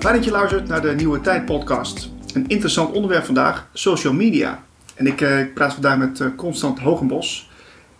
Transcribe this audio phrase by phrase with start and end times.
[0.00, 2.10] Fijn dat je luistert naar de Nieuwe Tijd podcast.
[2.34, 4.62] Een interessant onderwerp vandaag, social media.
[4.94, 7.50] En ik eh, praat vandaag met eh, Constant Hogenbos.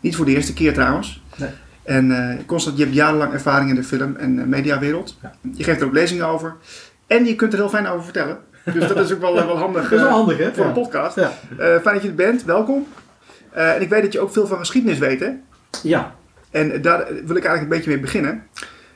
[0.00, 1.23] Niet voor de eerste keer trouwens.
[1.36, 1.49] Nee.
[1.82, 5.18] En eh, Constant, je hebt jarenlang ervaring in de film- en mediawereld.
[5.23, 5.32] Ja.
[5.54, 6.54] Je geeft er ook lezingen over.
[7.07, 8.39] En je kunt er heel fijn over vertellen.
[8.64, 10.53] Dus dat is ook wel, wel handig Dat is wel handig, hè?
[10.54, 10.68] voor Ja.
[10.68, 11.17] een podcast.
[11.17, 11.32] Ja.
[11.57, 12.87] Fijn dat je er bent, welkom.
[13.51, 15.31] En ik weet dat je ook veel van geschiedenis weet, hè?
[15.82, 16.14] ja.
[16.51, 18.43] En daar wil ik eigenlijk een beetje mee beginnen.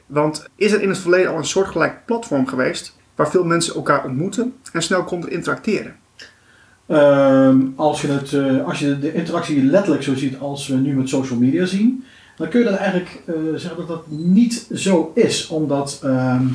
[0.06, 4.04] Want is er in het verleden al een soortgelijk platform geweest waar veel mensen elkaar
[4.04, 5.96] ontmoeten en snel konden interacteren?
[6.86, 10.94] Ehm, als, je het, eh, als je de interactie letterlijk zo ziet als we nu
[10.94, 12.04] met social media zien,
[12.36, 15.48] dan kun je dat eigenlijk eh, zeggen dat dat niet zo is.
[15.48, 16.46] Omdat ehm,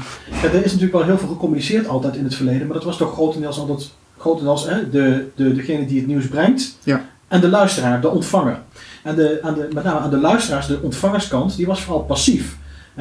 [0.41, 2.97] ja, er is natuurlijk wel heel veel gecommuniceerd altijd in het verleden, maar dat was
[2.97, 7.05] toch grotendeels altijd grotendeels hè, de, de, degene die het nieuws brengt Ja.
[7.27, 8.59] en de luisteraar, de ontvanger.
[9.03, 12.57] En de, aan de, met name aan de luisteraars, de ontvangerskant, die was vooral passief.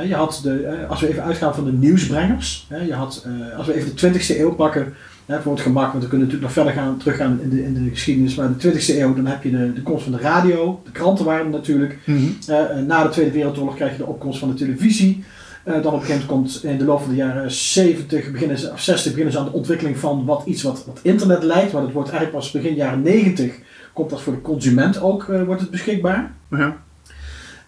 [0.07, 3.67] Je had de, eh, als we even uitgaan van de nieuwsbrengers, je had, eh, als
[3.67, 4.95] we even de 20e eeuw pakken,
[5.37, 7.91] voor het gemak, want we kunnen natuurlijk nog verder gaan, teruggaan in de, in de
[7.91, 10.91] geschiedenis, maar de 20e eeuw, dan heb je de, de komst van de radio, de
[10.91, 11.99] kranten waren er natuurlijk.
[12.47, 15.25] Eh, na de Tweede Wereldoorlog krijg je de opkomst van de televisie.
[15.65, 18.59] Eh, dan op een gegeven moment komt in de loop van de jaren 70, beginnen
[18.59, 21.73] ze, of 60 beginnen ze aan de ontwikkeling van wat, iets wat, wat internet lijkt.
[21.73, 23.55] Maar dat wordt eigenlijk pas begin jaren 90
[23.93, 26.33] komt dat voor de consument ook wordt het beschikbaar.
[26.51, 26.77] Ja.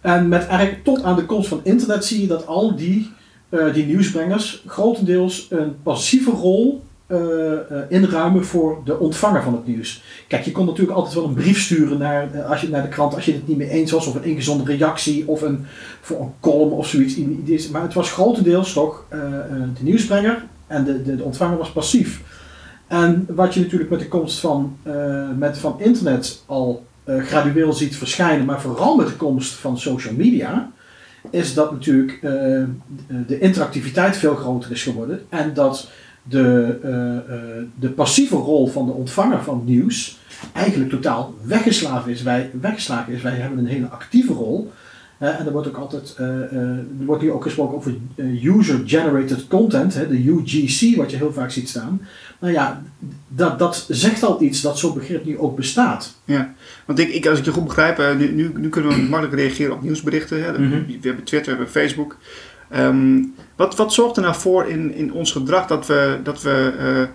[0.00, 3.10] En met eigenlijk tot aan de komst van internet zie je dat al die,
[3.48, 9.66] eh, die nieuwsbrengers grotendeels een passieve rol eh, eh, inruimen voor de ontvanger van het
[9.66, 10.02] nieuws.
[10.28, 13.14] Kijk, je kon natuurlijk altijd wel een brief sturen naar, als je, naar de krant
[13.14, 15.66] als je het niet mee eens was, of een ingezonden reactie, of een,
[16.00, 17.68] voor een column of zoiets.
[17.68, 22.22] Maar het was grotendeels toch de nieuwsbrenger en de, de, de ontvanger was passief.
[22.86, 24.76] En wat je natuurlijk met de komst van,
[25.38, 26.84] met, van internet al
[27.18, 30.70] gradueel ziet verschijnen, maar vooral met de komst van social media,
[31.30, 32.30] is dat natuurlijk eh,
[33.26, 35.90] de- interactiviteit veel groter is geworden en dat
[36.22, 40.18] de, eh, eh, de passieve rol van de ontvanger van nieuws
[40.52, 42.22] eigenlijk totaal weggeslagen is.
[42.22, 43.22] Wij, weggeslagen is.
[43.22, 44.72] Wij hebben een hele actieve rol.
[45.20, 49.46] En er wordt ook altijd, eh, eh, er wordt nu ook gesproken over eh, user-generated
[49.46, 52.00] content, hè, de UGC, wat je heel vaak ziet staan.
[52.38, 52.82] Nou ja,
[53.28, 56.14] dat, dat zegt al iets dat zo'n begrip nu ook bestaat.
[56.24, 56.54] Ja,
[56.84, 59.74] want ik, ik, als ik je goed begrijp, nu, nu, nu kunnen we makkelijk reageren
[59.74, 60.42] op nieuwsberichten.
[60.42, 60.52] Hè?
[60.52, 60.86] Mhm.
[60.86, 62.16] We hebben Twitter, we hebben Facebook.
[62.70, 63.22] Ehm,
[63.56, 67.08] wat, wat zorgt er nou voor in, in ons gedrag dat we, dat, we,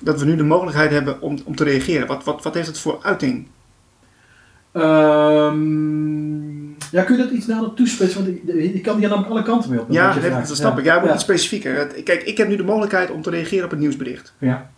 [0.00, 2.06] dat we nu de mogelijkheid hebben om, om te reageren?
[2.06, 3.46] Wat, wat, wat heeft het voor uiting?
[4.72, 8.24] Ehm, ja, kun je dat iets nader toespitsen?
[8.24, 9.86] Want ik, ik kan hier namelijk alle kanten mee op.
[9.90, 10.84] Ja, dat, dat snap ik.
[10.84, 11.14] Ja, maar ja.
[11.14, 11.86] iets specifieker.
[11.86, 14.34] Kijk, ik heb nu de mogelijkheid om te reageren op het nieuwsbericht.
[14.38, 14.70] Ja.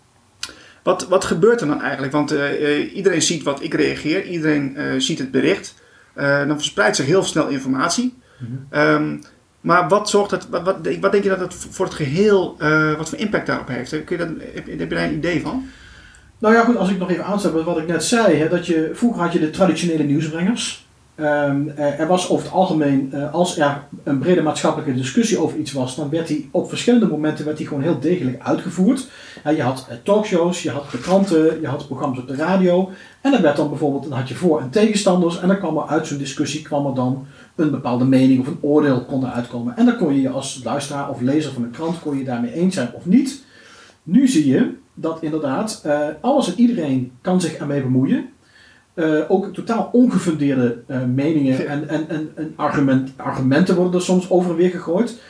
[0.83, 2.13] Wat, wat gebeurt er dan eigenlijk?
[2.13, 5.75] Want eh, eh, iedereen ziet wat ik reageer, iedereen eh, ziet het bericht.
[6.47, 8.15] Dan verspreidt zich heel snel informatie.
[8.39, 8.51] Mhm.
[8.71, 9.17] Ehm,
[9.61, 12.95] maar wat zorgt het, wat, wat, wat denk je dat het voor het geheel, eh,
[12.97, 14.05] wat voor impact daarop heeft?
[14.05, 15.67] Kun je dat, heb, je- heb je daar een idee van?
[16.39, 18.91] Nou ja, goed, als ik nog even met wat ik net zei, hè, dat je,
[18.95, 20.86] vroeger had je de traditionele nieuwsbrengers.
[21.17, 25.59] Ehm, er, er was over het algemeen, eh, als er een brede maatschappelijke discussie over
[25.59, 29.09] iets was, dan werd die op verschillende momenten werd die gewoon heel degelijk uitgevoerd.
[29.45, 32.91] Je had eh, talkshows, je had de kranten, je had programma's op de radio.
[33.21, 35.41] En dan werd dan bijvoorbeeld, dan had je voor- en tegenstanders.
[35.41, 38.59] En dan kwam er uit zo'n discussie kwam er dan een bepaalde mening of een
[38.61, 39.77] oordeel kon eruit komen.
[39.77, 42.53] En dan kon je je als luisteraar of lezer van een krant, kon je daarmee
[42.53, 43.45] eens zijn of niet.
[44.03, 48.29] Nu zie je dat inderdaad eh, alles en iedereen kan zich ermee bemoeien.
[48.97, 54.31] Eh, ook totaal ongefundeerde eh, meningen en, en, en, en argument, argumenten worden er soms
[54.31, 55.21] over en weer gegooid.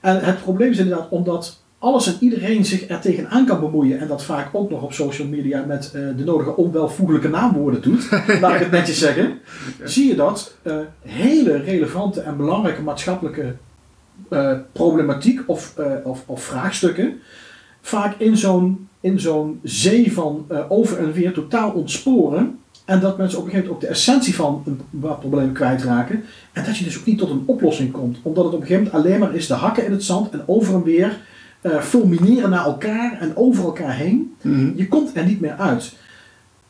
[0.00, 4.08] En het probleem is inderdaad omdat alles en iedereen zich er tegenaan kan bemoeien en
[4.08, 8.08] dat vaak ook nog op social media met eh, de nodige onwelvoeglijke naamwoorden doet,
[8.40, 9.38] laat ik het netjes zeggen,
[9.84, 10.56] zie je dat
[11.00, 13.54] hele relevante en belangrijke maatschappelijke
[14.72, 15.74] problematiek of,
[16.04, 17.20] of, of vraagstukken
[17.80, 22.58] vaak in zo'n, in zo'n zee van over en weer totaal ontsporen.
[22.86, 26.24] En dat mensen op een gegeven moment ook de essentie van een bepaald probleem kwijtraken.
[26.52, 28.18] En dat je dus ook niet tot een oplossing komt.
[28.22, 30.42] Omdat het op een gegeven moment alleen maar is de hakken in het zand en
[30.46, 31.18] over en weer
[31.60, 34.34] eh, fulmineren naar elkaar en over elkaar heen.
[34.76, 35.96] Je komt er niet meer uit.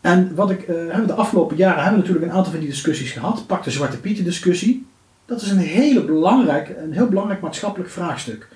[0.00, 3.12] En wat ik, hebben de afgelopen jaren hebben we natuurlijk een aantal van die discussies
[3.12, 3.46] gehad.
[3.46, 4.86] Pak de Zwarte Pieten discussie.
[5.24, 8.48] Dat is een, hele belangrijk, een heel belangrijk maatschappelijk vraagstuk.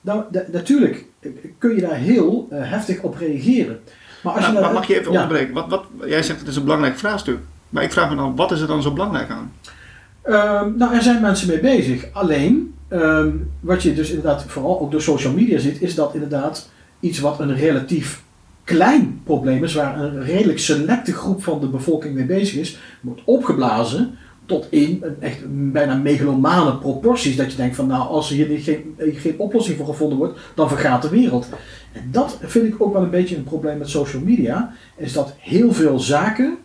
[0.00, 3.80] Nou, natuurlijk eh, kun je daar heel heftig op reageren.
[4.22, 5.22] Maar als je Nou, maar mag je even ja.
[5.22, 5.54] onderbreken?
[5.54, 7.38] Wat, wat, jij zegt het is een belangrijk vraagstuk.
[7.68, 9.52] Maar ik vraag me dan, wat is er dan zo belangrijk aan?
[10.22, 12.04] Ehm, nou, er zijn mensen mee bezig.
[12.12, 13.30] Alleen, ehm,
[13.60, 16.68] wat je dus inderdaad vooral ook door social media ziet, is dat inderdaad
[17.00, 18.22] iets wat een relatief
[18.64, 23.20] klein probleem is, waar een redelijk selecte groep van de bevolking mee bezig is, wordt
[23.24, 25.38] opgeblazen tot in echt
[25.72, 27.36] bijna megalomane proporties.
[27.36, 30.68] Dat je denkt van nou, als er hier geen, geen oplossing voor gevonden wordt, dan
[30.68, 31.48] vergaat de wereld.
[31.92, 34.72] En dat vind ik ook wel een beetje een probleem met social media.
[34.96, 36.56] Is dat heel veel zaken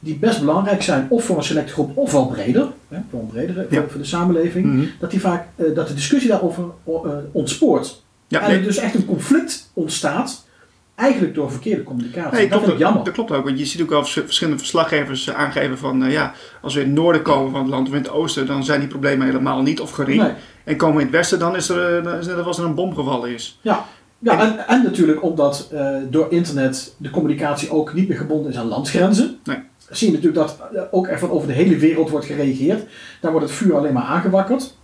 [0.00, 3.26] die best belangrijk zijn, of voor een selecte groep, of wel breder, hè, voor een
[3.26, 3.84] bredere, Ja.
[3.88, 4.84] voor, de samenleving, Mhm.
[5.00, 6.92] dat, die vaak, eh, dat de discussie daarover eh,
[7.32, 8.02] ontspoort.
[8.28, 10.46] Ja, en nee, er dus echt een conflict ontstaat,
[10.94, 12.32] eigenlijk door verkeerde communicatie.
[12.32, 13.04] Nee, dat klopt, vind ik jammer.
[13.04, 16.12] Dat klopt ook, want je ziet ook wel vers- verschillende verslaggevers eh, aangeven van, eh,
[16.12, 16.32] ja,
[16.62, 18.80] als we in het noorden komen van het land of in het oosten, dan zijn
[18.80, 20.22] die problemen helemaal niet of gering.
[20.22, 20.32] Nee.
[20.64, 22.58] En komen we in het westen, dan is er, eh, dan is het net als
[22.58, 23.58] er een bom gevallen is.
[23.60, 23.84] Ja,
[24.18, 25.72] ja en, en natuurlijk omdat
[26.10, 29.38] door internet de communicatie ook niet meer gebonden is aan landsgrenzen.
[29.44, 29.58] Nee.
[29.90, 30.58] Zie je natuurlijk dat
[30.90, 32.84] ook er van over de hele wereld wordt gereageerd.
[33.20, 34.74] Daar wordt het vuur alleen maar aangewakkerd.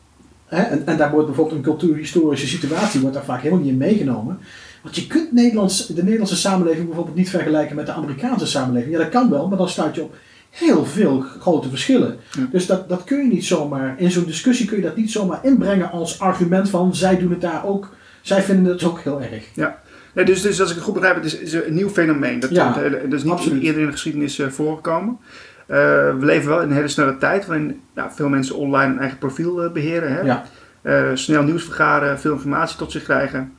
[0.46, 0.62] Hè?
[0.62, 4.38] En, en daar wordt bijvoorbeeld een cultuurhistorische situatie wordt daar vaak helemaal niet in meegenomen.
[4.82, 8.92] Want je kunt Nederlands, de Nederlandse samenleving bijvoorbeeld niet vergelijken met de Amerikaanse samenleving.
[8.92, 10.14] Ja, dat kan wel, maar dan stuit je op
[10.50, 12.16] heel veel grote verschillen.
[12.30, 12.48] Ja.
[12.50, 15.38] Dus dat, dat kun je niet zomaar, in zo'n discussie kun je dat niet zomaar
[15.42, 19.44] inbrengen als argument van zij doen het daar ook, zij vinden het ook heel erg.
[20.14, 22.40] Nee, dus, dus als ik het goed begrijp, het is, is een nieuw fenomeen.
[22.40, 23.62] Dat, Ja, dat, is niet absoluut.
[23.62, 25.18] eerder in de geschiedenis eh, voorgekomen.
[25.66, 25.76] Eh,
[26.18, 29.18] we leven wel in een hele snelle tijd waarin nou, veel mensen online een eigen
[29.18, 30.12] profiel eh, beheren.
[30.12, 30.20] Hè?
[30.20, 30.44] Ja.
[31.14, 33.52] Snel nieuws vergaren, veel informatie tot zich krijgen.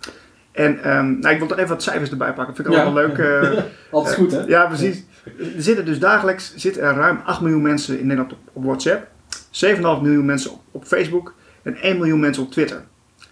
[0.51, 2.56] En ehm, nou, ik wil toch even wat cijfers erbij pakken.
[2.56, 2.94] Vind ik ook Ja.
[2.94, 3.18] wel leuk.
[3.18, 4.39] eh, Altijd goed, hè?
[4.48, 5.03] ja, precies.
[5.38, 9.07] Er zitten dus dagelijks zitten er ruim 8 miljoen mensen in Nederland op, op WhatsApp.
[9.51, 11.33] 7,5 miljoen mensen op, op Facebook.
[11.63, 12.81] En 1 miljoen mensen op Twitter.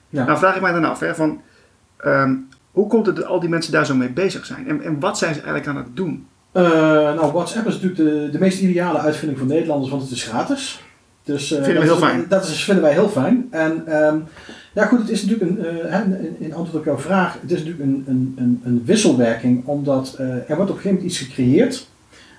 [0.10, 0.26] Ja.
[0.26, 1.42] Nou vraag ik mij dan af, hè, van,
[1.98, 2.36] ehm,
[2.72, 4.68] hoe komt het dat al die mensen daar zo mee bezig zijn?
[4.68, 6.28] En, en wat zijn ze eigenlijk aan het doen?
[6.52, 6.64] Eh,
[7.14, 10.84] nou, WhatsApp is natuurlijk de, de meest ideale uitvinding voor Nederlanders, want het is gratis.
[11.24, 12.26] Dus, eh, Vinden we dat heel is- fijn.
[12.30, 13.48] Dat is, vinden wij heel fijn.
[13.52, 14.18] En ehm,
[14.80, 17.58] ja, goed, het is natuurlijk een, eh, in, in antwoord op jouw vraag, het is
[17.58, 21.18] natuurlijk een, een, een, een wisselwerking, omdat eh, er wordt op een gegeven moment iets
[21.20, 21.88] gecreëerd.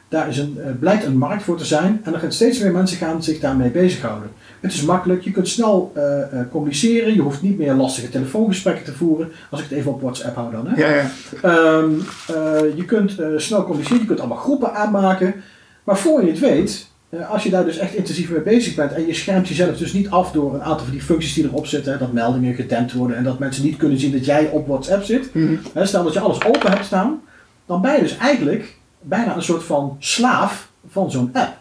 [0.09, 2.73] Daar is een, eh, blijkt een markt voor te zijn en er gaan steeds meer
[2.73, 4.31] mensen gaan zich daarmee bezighouden.
[4.61, 5.93] Het is makkelijk, je kunt snel
[6.51, 10.37] communiceren, je hoeft niet meer lastige telefoongesprekken te voeren, als ik het even op WhatsApp
[10.37, 10.67] hou dan.
[10.67, 10.83] Hè?
[10.83, 11.11] Ja, ja.
[11.43, 11.91] Ehm,
[12.29, 15.35] eh, je kunt snel communiceren, je kunt allemaal groepen aanmaken.
[15.85, 16.90] Maar voor je het weet,
[17.29, 20.11] als je daar dus echt intensief mee bezig bent en je schermt jezelf dus niet
[20.11, 23.17] af door een aantal van die functies die erop zitten, hè, dat meldingen gedempt worden
[23.17, 25.35] en dat mensen niet kunnen zien dat jij op WhatsApp zit.
[25.35, 25.55] Mhm.
[25.73, 27.21] Hè, stel dat je alles open hebt staan,
[27.67, 31.60] dan ben je dus eigenlijk bijna een soort van slaaf van zo'n app.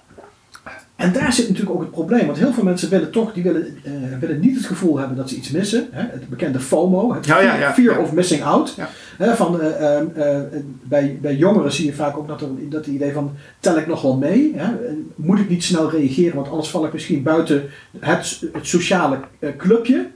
[0.99, 3.77] En daar zit natuurlijk ook het probleem, want heel veel mensen willen toch, die willen,
[3.83, 5.87] eh, willen niet het gevoel hebben dat ze iets missen.
[5.91, 6.01] Hè?
[6.01, 8.01] Het bekende FOMO, het Ja, ja, fear, ja, fear ja.
[8.01, 8.75] of missing out.
[9.17, 10.39] Hè, van, eh, ehm, eh,
[10.83, 13.87] bij, bij jongeren zie je vaak ook dat, er, dat het idee van, tel ik
[13.87, 14.53] nog wel mee?
[14.55, 14.71] Hè?
[15.15, 17.63] Moet ik niet snel reageren, want anders val ik misschien buiten
[17.99, 19.19] het, het sociale
[19.57, 20.07] clubje.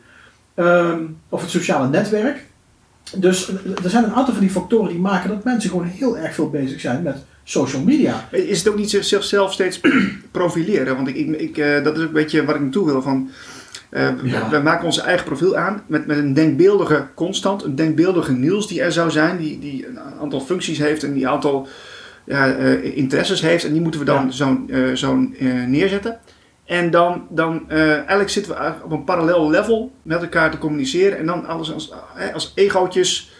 [0.55, 2.45] ehm, of het sociale netwerk.
[3.17, 3.49] Dus
[3.83, 6.49] er zijn een aantal van die factoren die maken dat mensen gewoon heel erg veel
[6.49, 8.27] bezig zijn met social media.
[8.31, 9.79] Is het ook niet zich- zichzelf steeds
[10.31, 10.95] profileren?
[10.95, 13.01] Want ik, ik, ik, eh, dat is ook een beetje waar ik naartoe wil.
[13.01, 13.29] Van,
[13.89, 14.49] eh, we- Ja.
[14.49, 18.81] We maken onze eigen profiel aan met, met een denkbeeldige constant, een denkbeeldige Niels die
[18.81, 21.67] er zou zijn, die, die een aantal functies heeft en die een aantal
[22.25, 23.65] ja, eh, interesses heeft.
[23.65, 24.31] En die moeten we dan Ja.
[24.31, 26.19] zo, eh, zo eh, neerzetten.
[26.65, 31.17] En dan, dan eh, eigenlijk zitten we op een parallel level met elkaar te communiceren.
[31.17, 31.91] En dan alles als,
[32.33, 33.31] als egootjes,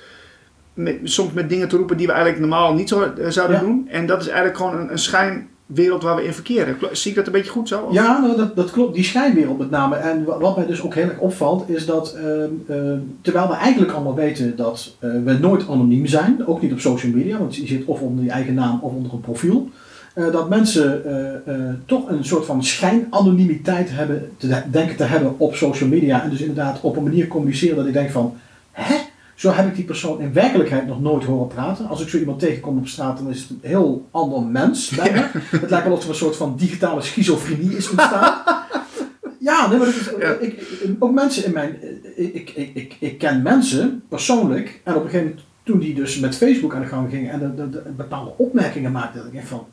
[0.73, 3.61] met, soms met dingen te roepen die we eigenlijk normaal niet zo, eh, zouden Ja.
[3.63, 3.87] doen.
[3.89, 6.77] En dat is eigenlijk gewoon een, een schijnwereld waar we in verkeren.
[6.91, 7.81] Zie ik dat een beetje goed zo?
[7.81, 8.93] Of- Ja, nou, dat, dat klopt.
[8.95, 9.95] Die schijnwereld met name.
[9.95, 13.53] En wa- wat mij dus ook heel erg opvalt, is dat ehm, ehm, terwijl we
[13.53, 17.55] eigenlijk allemaal weten dat eh, we nooit anoniem zijn, ook niet op social media, want
[17.55, 19.69] je zit of onder je eigen naam of onder een profiel,
[20.13, 25.03] eh, dat mensen eh, eh, toch een soort van schijnanonimiteit hebben, te de- denken te
[25.03, 26.23] hebben op social media.
[26.23, 28.35] En dus inderdaad op een manier communiceren dat ik denk van,
[28.71, 28.95] hè?
[29.35, 31.87] Zo heb ik die persoon in werkelijkheid nog nooit horen praten.
[31.87, 35.29] Als ik zo iemand tegenkom op straat, dan is het een heel ander mens bijna.
[35.33, 38.41] Het lijkt wel of er een soort van digitale schizofrenie is ontstaan.
[39.39, 40.31] Ja, nee, maar dat is, Ja.
[40.39, 40.61] Ik,
[40.99, 41.77] ook mensen in mijn...
[42.15, 44.81] Ik, ik, ik, ik, ken mensen persoonlijk.
[44.83, 47.31] En op een gegeven moment, toen die dus met Facebook aan de gang gingen...
[47.31, 49.65] en de, de, de bepaalde opmerkingen maakte, dat ik echt van...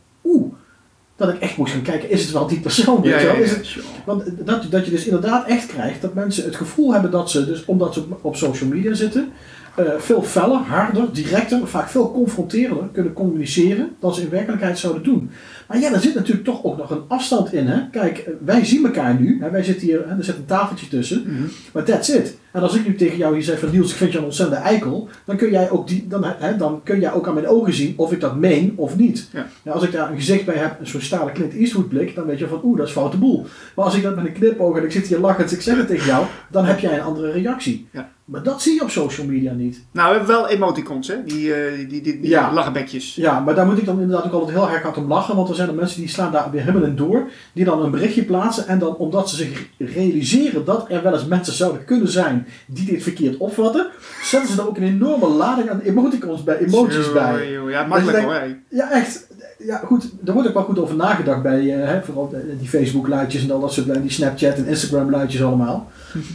[1.20, 3.00] Dat ik echt moest gaan kijken, is het wel die persoon?
[3.02, 3.32] Ja, ja?
[3.32, 7.10] Is het, want dat, dat je dus inderdaad echt krijgt dat mensen het gevoel hebben
[7.10, 9.32] dat ze, dus omdat ze op social media zitten,
[9.76, 15.02] eh, veel feller, harder, directer, vaak veel confronterender kunnen communiceren dan ze in werkelijkheid zouden
[15.02, 15.30] doen.
[15.70, 17.66] Maar ja, daar zit natuurlijk toch ook nog een afstand in.
[17.66, 17.88] Hè?
[17.90, 19.50] Kijk, eh, wij zien elkaar nu, hè?
[19.50, 20.16] wij zitten hier, hè?
[20.16, 21.42] er zit een tafeltje tussen, Mhm.
[21.72, 22.38] maar that's it.
[22.52, 24.62] En als ik nu tegen jou hier zeg van Niels, ik vind je een ontzettende
[24.62, 27.72] eikel, dan kun jij ook, die, dan, hè, dan kun jij ook aan mijn ogen
[27.74, 29.28] zien of ik dat meen of niet.
[29.32, 29.46] Ja.
[29.62, 32.26] Ja, als ik daar een gezicht bij heb, een soort stalen Clint Eastwood blik, dan
[32.26, 33.46] weet je van oeh, dat is foute boel.
[33.76, 35.86] Maar als ik dat met een knipoog en ik zit hier lachend, ik zeg het
[35.86, 37.88] tegen jou, dan heb jij een andere reactie.
[37.92, 38.10] Ja.
[38.24, 39.84] Maar dat zie je op social media niet.
[39.92, 41.14] Nou, we hebben wel emoticons, hè?
[41.24, 42.52] Die, eh, die, die, die Ja.
[42.52, 43.14] lachenbekjes.
[43.14, 45.48] Ja, maar daar moet ik dan inderdaad ook altijd heel erg hard om lachen, want
[45.48, 47.30] er zijn er mensen die slaan daar weer helemaal in door.
[47.52, 48.66] Die dan een berichtje plaatsen.
[48.66, 52.86] En dan omdat ze zich realiseren dat er wel eens mensen zouden kunnen zijn die
[52.86, 53.86] dit verkeerd opvatten.
[54.22, 57.52] Zetten ze er ook een enorme lading aan emoticons bij, emojis bij.
[57.52, 58.34] Joh, Ja, makkelijk Dus hoor.
[58.34, 58.56] hè.
[58.68, 59.28] Ja, echt.
[59.58, 60.10] Ja, goed.
[60.24, 63.60] Er wordt ook wel goed over nagedacht bij eh, hè, vooral die Facebook-luidjes en al
[63.60, 64.02] dat soort dingen.
[64.02, 65.90] Die Snapchat en Instagram-luidjes allemaal.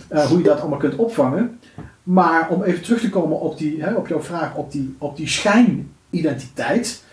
[0.08, 1.60] Eh, hoe je dat allemaal kunt opvangen.
[2.04, 5.18] Maar om even terug te komen op, die, hè, op jouw vraag op die, op
[5.18, 7.04] die schijnidentiteit.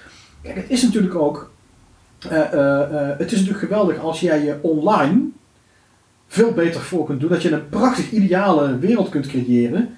[0.42, 1.51] Kijk, het is natuurlijk ook.
[2.31, 5.21] Eh, eh, eh, het is natuurlijk geweldig als jij je online
[6.26, 7.29] veel beter voor kunt doen.
[7.29, 9.97] Dat je een prachtig ideale wereld kunt creëren.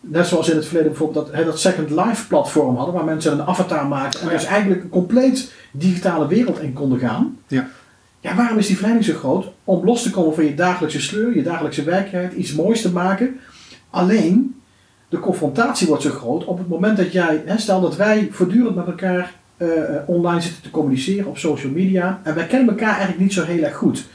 [0.00, 3.46] Net zoals in het verleden bijvoorbeeld dat, dat Second Life platform hadden, waar mensen een
[3.46, 7.38] avatar maakten en Oh dus eigenlijk een compleet digitale wereld in konden gaan.
[7.46, 7.68] Ja.
[8.20, 9.52] Ja, waarom is die verleiding zo groot?
[9.64, 13.40] Om los te komen van je dagelijkse sleur, je dagelijkse werkelijkheid, iets moois te maken.
[13.90, 14.60] Alleen,
[15.08, 18.76] de confrontatie wordt zo groot op het moment dat jij, hè, stel dat wij voortdurend
[18.76, 22.88] met elkaar eh, eh, online zitten te communiceren op social media en wij kennen elkaar
[22.88, 24.06] eigenlijk niet zo heel erg goed.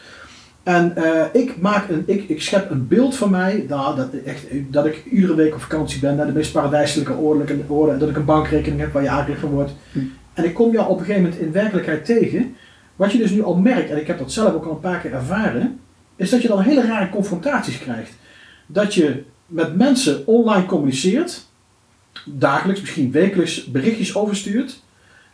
[0.63, 4.45] En eh, ik, maak een, ik, ik schep een beeld van mij nou, dat, echt,
[4.67, 7.47] dat ik iedere week op vakantie ben naar de meest paradijselijke oorden,
[7.93, 9.71] en dat ik een bankrekening heb waar je aangifte van wordt.
[9.91, 9.99] Hm.
[10.33, 12.55] En ik kom jou op een gegeven moment in werkelijkheid tegen.
[12.95, 14.99] Wat je dus nu al merkt, en ik heb dat zelf ook al een paar
[14.99, 15.79] keer ervaren,
[16.15, 18.11] is dat je dan hele rare confrontaties krijgt.
[18.65, 21.47] Dat je met mensen online communiceert,
[22.25, 24.81] dagelijks, misschien wekelijks berichtjes overstuurt.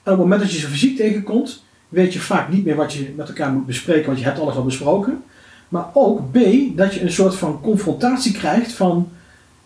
[0.05, 2.93] En op het moment dat je ze fysiek tegenkomt, weet je vaak niet meer wat
[2.93, 5.23] je met elkaar moet bespreken, want je hebt alles al besproken.
[5.69, 6.37] Maar ook B,
[6.75, 9.09] dat je een soort van confrontatie krijgt van,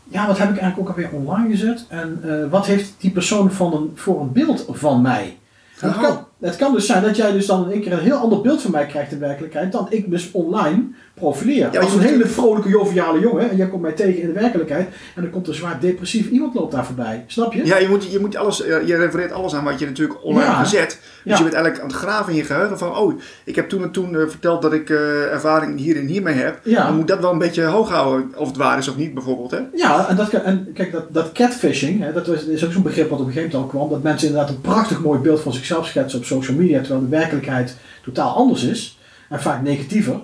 [0.04, 1.86] ja, wat heb ik eigenlijk ook alweer online gezet?
[1.88, 5.38] En eh, wat heeft die persoon van een, voor een beeld van mij?
[5.84, 6.02] Oh.
[6.02, 8.42] kan, het kan dus zijn dat jij dus dan in één keer een heel ander
[8.42, 11.70] beeld van mij krijgt in werkelijkheid dan ik dus online profileer.
[11.72, 14.88] Ja, Als een hele vrolijke, joviale jongen en jij komt mij tegen in de werkelijkheid
[15.16, 17.24] en dan komt een zwaar depressief iemand loopt daar voorbij.
[17.28, 17.66] Snap je?
[17.66, 20.54] Ja, je moet, je moet alles, je refereert alles aan wat je natuurlijk online Ja.
[20.64, 20.88] gezet.
[20.90, 21.38] Dus Ja.
[21.38, 23.92] je bent eigenlijk aan het graven in je geheugen van, oh, ik heb toen en
[23.92, 26.60] toen eh, verteld dat ik eh, ervaring hier en hiermee heb.
[26.64, 26.86] Ja.
[26.86, 29.52] Dan moet dat wel een beetje hoog houden, of het waar is of niet bijvoorbeeld.
[29.52, 29.60] Hè?
[29.74, 33.10] Ja, en, dat en kijk, dat, dat catfishing, hè, dat is, is ook zo'n begrip
[33.10, 33.90] wat op een gegeven moment al kwam.
[33.90, 37.08] Dat mensen inderdaad een prachtig mooi beeld van zichzelf schetsen op social media, terwijl de
[37.08, 39.00] werkelijkheid totaal anders is.
[39.30, 40.20] En vaak negatiever.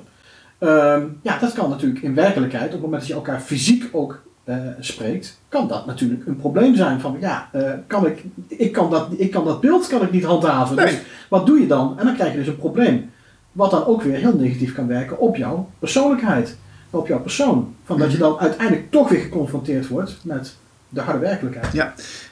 [0.58, 4.24] Ehm, ja, dat kan natuurlijk in werkelijkheid, op het moment dat je elkaar fysiek ook
[4.44, 7.00] eh, spreekt, kan dat natuurlijk een probleem zijn.
[7.00, 10.24] Van ja, eh, kan ik, ik, kan dat, ik kan dat beeld kan ik niet
[10.24, 10.76] handhaven.
[10.76, 10.86] Nee.
[10.86, 12.00] Dus wat doe je dan?
[12.00, 13.12] En dan krijg je dus een probleem.
[13.52, 16.58] Wat dan ook weer heel negatief kan werken op jouw persoonlijkheid.
[16.90, 17.76] Op jouw persoon.
[17.84, 20.56] Van dat je dan uiteindelijk toch weer geconfronteerd wordt met
[20.90, 21.74] de harde werkelijkheid.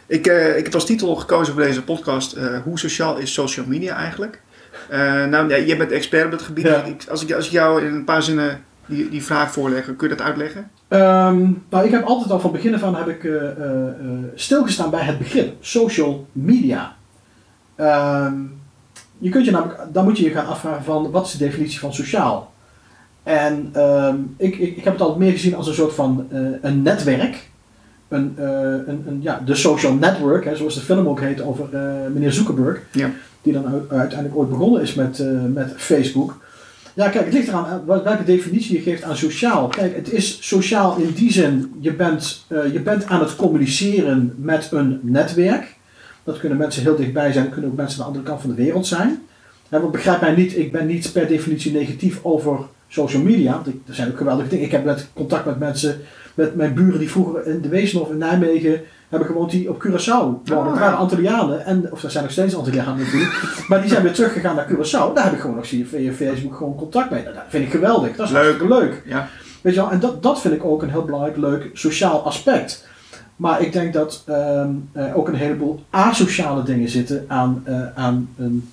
[0.08, 3.66] Ik, eh, ik heb als titel gekozen voor deze podcast, eh, hoe sociaal is social
[3.68, 4.42] media eigenlijk?
[4.90, 6.66] Eh, nou, ja, je bent expert op het gebied.
[6.66, 6.84] Ja.
[6.84, 10.10] Ik, als, ik, als ik jou in een paar zinnen die, die vraag voorleg, kun
[10.10, 10.70] je dat uitleggen?
[10.88, 13.32] Ehm, nou, ik heb altijd al van begin af aan heb ik,
[14.36, 16.96] stilgestaan bij het begrip social media.
[17.76, 18.34] Ehm,
[19.18, 21.80] je kunt je namelijk, dan moet je je gaan afvragen van wat is de definitie
[21.80, 22.54] van sociaal?
[23.24, 26.28] En ehm, ik, ik, ik heb het altijd meer gezien als een soort van
[26.62, 27.52] een netwerk.
[28.14, 28.46] Een, eh,
[28.86, 32.32] een, een, ja, de social network, hè, zoals de film ook heet over eh, meneer
[32.32, 32.82] Zuckerberg.
[32.92, 33.10] Ja.
[33.42, 36.42] Die dan uiteindelijk ooit begonnen is met, eh, met Facebook.
[36.94, 39.68] Ja, kijk, het ligt eraan wel- welke definitie je geeft aan sociaal.
[39.68, 44.70] Kijk, het is sociaal in die zin, je bent, je bent aan het communiceren met
[44.72, 45.76] een netwerk.
[46.24, 48.64] Dat kunnen mensen heel dichtbij zijn, kunnen ook mensen aan de andere kant van de
[48.64, 49.22] wereld zijn.
[49.70, 53.52] Hè, want begrijp mij niet, ik ben niet per definitie negatief over social media.
[53.54, 54.66] Want ik, er zijn ook geweldige dingen.
[54.66, 56.02] Ik heb net contact met mensen,
[56.34, 60.44] met mijn buren die vroeger in de Weeshof in Nijmegen hebben gewoond, die op Curaçao
[60.46, 60.58] wonen.
[60.58, 60.66] Ah.
[60.66, 63.44] Dat waren Antillianen, en, of dat zijn nog steeds Antillianen natuurlijk.
[63.68, 65.14] maar die zijn weer teruggegaan naar Curaçao.
[65.14, 67.24] Daar heb ik gewoon nog via via Facebook gewoon contact mee.
[67.24, 68.16] Nou, Dat vind ik geweldig.
[68.16, 68.62] Dat is Leuk.
[68.62, 69.02] leuk.
[69.06, 69.28] Ja.
[69.62, 72.88] Weet je wel, en dat, dat vind ik ook een heel belangrijk, leuk sociaal aspect.
[73.36, 74.24] Maar ik denk dat
[74.96, 78.70] er ook een heleboel asociale dingen zitten aan, eh, aan, een,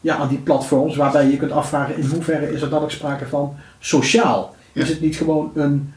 [0.00, 2.90] ja, aan die platforms, waarbij je je kunt afvragen in hoeverre is er dan ook
[2.90, 4.54] sprake van sociaal.
[4.72, 4.82] Ja.
[4.82, 5.94] Is het niet gewoon een,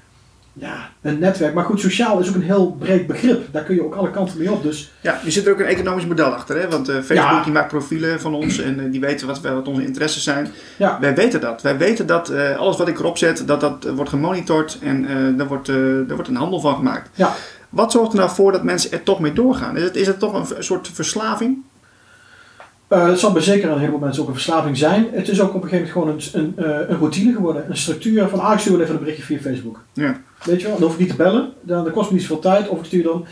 [0.53, 1.53] ja, een netwerk?
[1.53, 3.47] Maar goed, sociaal is ook een heel breed begrip.
[3.51, 4.63] Daar kun je ook alle kanten mee op.
[4.63, 6.59] Dus Ja, er zit er ook een economisch model achter.
[6.59, 6.69] Hè?
[6.69, 7.43] Want eh, Facebook Ja.
[7.43, 10.47] die maakt profielen van ons en eh, die weten wat, wat onze interesses zijn.
[10.77, 11.61] ja, Wij weten dat.
[11.61, 15.07] Wij weten dat eh, alles wat ik erop zet, dat dat wordt gemonitord en
[15.37, 17.09] daar, wordt, daar wordt een handel van gemaakt.
[17.13, 17.33] ja.
[17.69, 19.77] Wat zorgt er nou voor dat mensen er toch mee doorgaan?
[19.77, 21.57] Is het, is het toch een, soort verslaving?
[22.87, 25.07] Eh, het zal bij zeker een heleboel mensen ook een verslaving zijn.
[25.11, 27.65] Het is ook op een gegeven moment gewoon een, een, een routine geworden.
[27.69, 29.79] Een structuur van, ah, ik stuur wel even een berichtje via Facebook.
[29.93, 30.19] Ja.
[30.45, 31.53] Weet je wel, dan hoef ik niet te bellen.
[31.61, 32.69] Dan, dat kost me niet zoveel tijd.
[32.69, 33.25] Of ik stuur dan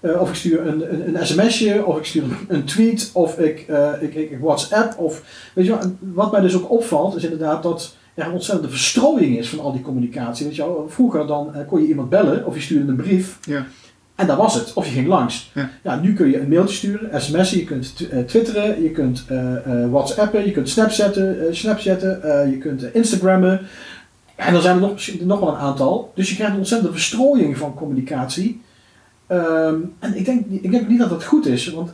[0.00, 3.64] eh, of ik stuur een, een, een sms'je, of ik stuur een, tweet, of ik,
[3.68, 4.98] eh, ik, ik, ik WhatsApp.
[4.98, 5.22] Of,
[5.54, 9.38] weet je wel, wat mij dus ook opvalt, is inderdaad dat er een ontzettende verstrooiing
[9.38, 10.46] is van al die communicatie.
[10.46, 13.38] Weet je wel, vroeger dan eh, kon je iemand bellen, of je stuurde een brief.
[13.40, 13.66] Ja.
[14.14, 14.72] En dat was het.
[14.72, 15.52] Of je ging langs.
[15.82, 16.00] Ja.
[16.00, 17.96] nu kun je een mailtje sturen, sms'en, je kunt
[18.26, 19.24] twitteren, je kunt
[19.90, 23.60] whatsappen, je kunt snapchatten, snapchatten eh, je kunt instagrammen.
[24.38, 26.12] En er zijn er nog, nog wel een aantal.
[26.14, 28.60] Dus je krijgt een ontzettende verstrooiing van communicatie.
[29.26, 31.92] Ehm, en ik denk, ik denk niet dat dat goed is, want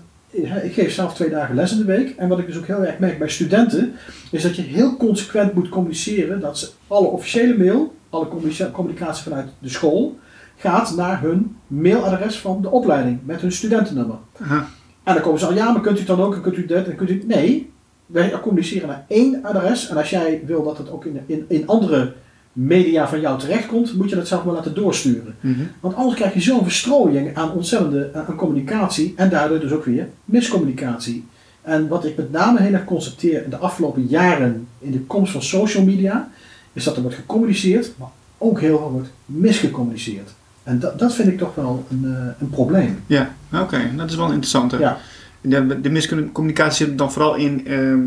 [0.63, 2.11] ik geef zelf twee dagen les in de week.
[2.17, 3.93] En wat ik dus ook heel erg merk bij studenten,
[4.31, 9.23] is dat je heel consequent moet communiceren dat ze alle officiële mail, alle communica- communicatie
[9.23, 10.19] vanuit de school,
[10.57, 14.17] gaat naar hun mailadres van de opleiding met hun studentennummer.
[14.41, 14.69] Aha.
[15.03, 16.67] En dan komen ze al, ja, maar kunt u het dan ook en kunt u
[16.67, 17.23] dit en kunt u...
[17.27, 17.73] Nee,
[18.07, 19.89] wij communiceren naar één adres.
[19.89, 22.13] En als jij wil dat het ook in, in, in andere
[22.55, 25.35] media van jou terechtkomt, moet je dat zelf maar laten doorsturen.
[25.41, 25.63] Mhm.
[25.81, 30.09] Want anders krijg je zo'n verstrooiing aan ontzettende aan communicatie en daardoor dus ook weer
[30.25, 31.25] miscommunicatie.
[31.63, 35.33] En wat ik met name heel erg constateer in de afgelopen jaren in de komst
[35.33, 36.31] van social media,
[36.73, 38.09] is dat er wordt gecommuniceerd, maar
[38.39, 40.31] ook heel veel wordt misgecommuniceerd.
[40.63, 43.03] En dat, dat vind ik toch wel een, eh, een probleem.
[43.07, 43.79] Ja, oké.
[43.97, 44.73] Dat is wel interessant.
[44.73, 44.99] Ja.
[45.41, 48.01] De, de miscommunicatie zit dan vooral in ehm,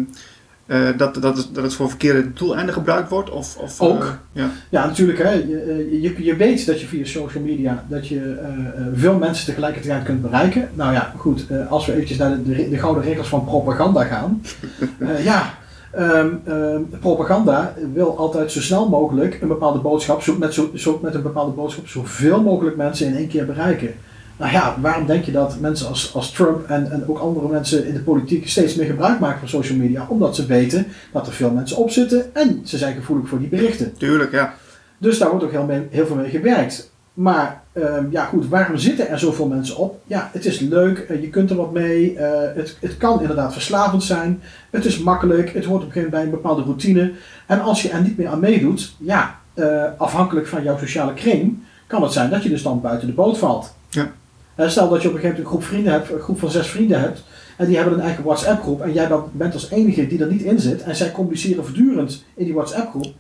[0.68, 3.30] eh, dat, dat, het, dat het voor verkeerde doeleinden gebruikt wordt?
[3.30, 4.02] Of, of, Ook.
[4.02, 4.50] eh, ja.
[4.70, 5.18] Ja, natuurlijk.
[5.18, 5.32] Hè.
[5.32, 5.60] Je,
[5.92, 8.38] eh, je, je weet dat je via social media dat je
[8.94, 10.70] veel mensen tegelijkertijd kunt bereiken.
[10.74, 11.46] Nou ja, goed.
[11.70, 14.42] als we eventjes naar de, de, de gouden regels van propaganda gaan.
[15.24, 15.54] Ja,
[15.92, 21.00] ehm, ehm, propaganda wil altijd zo snel mogelijk een bepaalde boodschap, zo, met, zo, zo,
[21.02, 23.94] met een bepaalde boodschap, zoveel mogelijk mensen in één keer bereiken.
[24.38, 27.86] Nou ja, waarom denk je dat mensen als, als Trump en, en ook andere mensen
[27.88, 30.06] in de politiek steeds meer gebruik maken van social media?
[30.10, 33.48] Omdat ze weten dat er veel mensen op zitten en ze zijn gevoelig voor die
[33.48, 33.94] berichten.
[33.98, 34.54] Tuurlijk, ja.
[34.98, 36.92] Dus daar wordt ook heel, mee- heel veel mee gewerkt.
[37.14, 40.00] Maar ehm, ja goed, waarom zitten er zoveel mensen op?
[40.08, 42.16] Ja, het is leuk, eh, je kunt er wat mee.
[42.18, 44.42] eh, het, het kan inderdaad verslavend zijn.
[44.70, 47.12] Het is makkelijk, het hoort op een gegeven moment bij een bepaalde routine.
[47.46, 51.58] En als je er niet meer aan meedoet, ja, eh, afhankelijk van jouw sociale kring,
[51.88, 53.74] kan het zijn dat je dus dan buiten de boot valt.
[53.90, 54.12] Ja.
[54.58, 56.68] Stel dat je op een gegeven moment een groep vrienden hebt, een groep van zes
[56.68, 57.24] vrienden hebt,
[57.58, 60.42] en die hebben een eigen WhatsApp groep, en jij bent als enige die er niet
[60.42, 63.14] in zit, en zij communiceren voortdurend in die WhatsApp groep,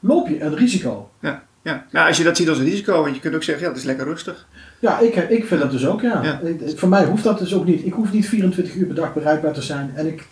[0.00, 1.10] loop je een risico.
[1.20, 1.42] Ja.
[1.62, 1.86] Ja.
[1.90, 3.78] Nou, als je dat ziet als een risico, want je kunt ook zeggen, ja, het
[3.78, 4.46] is lekker rustig.
[4.78, 6.40] Ja, ik, ik vind dat dus ook, ja.
[6.76, 7.84] Voor mij hoeft dat dus ook niet.
[7.84, 9.92] Ik hoef niet 24 uur per dag bereikbaar te zijn.
[9.94, 10.26] En ik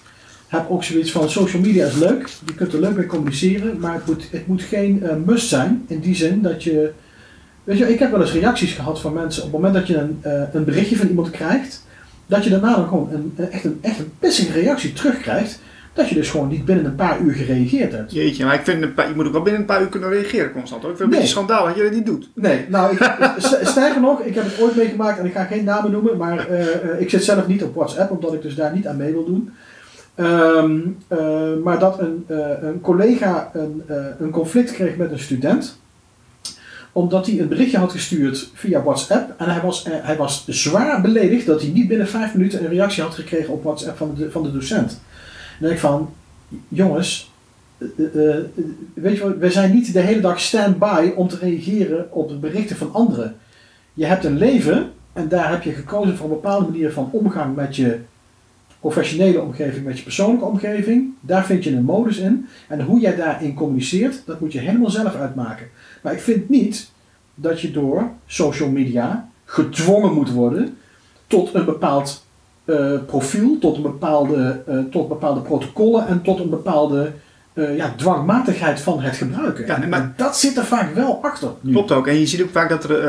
[0.49, 2.29] heb ook zoiets van, social media is leuk.
[2.46, 3.79] Je kunt er leuk mee communiceren.
[3.79, 5.85] Maar het moet, het moet geen eh, must zijn.
[5.87, 6.92] In die zin dat je...
[7.70, 9.42] Weet je, ik heb wel eens reacties gehad van mensen.
[9.44, 11.87] Op het moment dat je een, eh, een berichtje van iemand krijgt.
[12.26, 15.61] Dat je daarna dan gewoon een, een- echt, een, echt een pissige reactie terugkrijgt.
[15.92, 18.12] Dat je dus gewoon niet binnen een paar uur gereageerd hebt.
[18.12, 20.09] Jeetje, maar ik vind, een paar- je moet ook wel binnen een paar uur kunnen
[20.11, 20.83] reageren constant.
[20.83, 20.90] hoor.
[20.90, 22.30] Ik vind het een beetje schandaal dat je dat niet doet.
[22.35, 23.14] Nee, nou, ik,
[23.62, 26.61] sterker nog, ik heb het ooit meegemaakt en ik ga geen namen noemen, maar eh,
[26.74, 29.24] eh, ik zit zelf niet op WhatsApp, omdat ik dus daar niet aan mee wil
[29.24, 29.50] doen.
[30.14, 30.78] Ehm,
[31.09, 31.18] eh,
[31.64, 35.80] maar dat een, eh, een collega een, eh, een conflict kreeg met een student,
[36.92, 41.00] omdat hij een berichtje had gestuurd via WhatsApp en hij was, eh, hij was zwaar
[41.00, 44.31] beledigd dat hij niet binnen vijf minuten een reactie had gekregen op WhatsApp van de,
[44.31, 44.90] van de docent.
[44.90, 44.98] En
[45.59, 46.14] dan denk ik van,
[46.68, 47.31] jongens,
[47.79, 47.87] eh,
[48.94, 52.37] weet je wat, we zijn niet de hele dag stand-by om te reageren op de
[52.37, 53.37] berichten van anderen.
[53.94, 57.57] Je hebt een leven en daar heb je gekozen voor een bepaalde manier van omgang
[57.57, 57.98] met je
[58.81, 61.11] professionele omgeving, met je persoonlijke omgeving.
[61.21, 62.47] Daar vind je een modus in.
[62.69, 65.66] En hoe jij daarin communiceert, dat moet je helemaal zelf uitmaken.
[66.03, 66.90] Maar ik vind niet
[67.35, 70.77] dat je door social media gedwongen moet worden
[71.27, 72.27] tot een bepaald
[72.64, 77.12] eh, profiel, tot een bepaalde, eh, tot bepaalde protocollen en tot een bepaalde
[77.53, 79.66] eh, ja, dwangmatigheid van het gebruiken.
[79.66, 81.49] Ja, nee, maar- En dat zit er vaak wel achter.
[81.61, 81.73] nu.
[81.73, 82.07] Klopt ook.
[82.07, 83.05] En je ziet ook vaak dat er,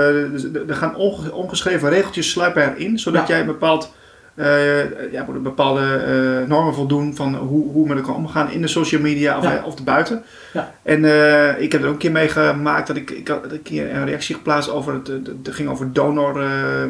[0.70, 3.34] er gaan onge- ongeschreven regeltjes sluipen erin, zodat Ja.
[3.34, 3.94] jij een bepaald,
[4.36, 8.67] eh, ja, bepaalde eh, normen voldoen van hoe, hoe men er kan omgaan in de
[8.67, 9.63] social media of, Ja.
[9.65, 10.24] of de buiten.
[10.54, 10.74] Ja.
[10.84, 13.96] En eh, ik heb er ook een keer meegemaakt dat ik, ik had een keer
[13.96, 16.34] een reactie geplaatst over het, het, ging over donor,